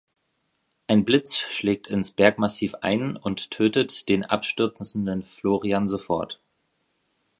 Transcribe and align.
Ein 0.87 1.05
Blitz 1.05 1.35
schlägt 1.41 1.85
ins 1.85 2.11
Bergmassiv 2.11 2.73
ein 2.81 3.15
und 3.17 3.51
tötet 3.51 4.09
den 4.09 4.25
abstürzenden 4.25 5.21
Florian 5.21 5.87
sofort. 5.87 6.41